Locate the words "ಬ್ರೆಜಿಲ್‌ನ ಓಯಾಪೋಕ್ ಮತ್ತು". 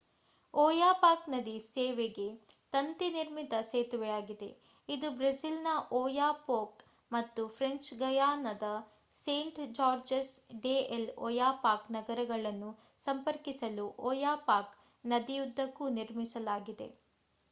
5.11-7.43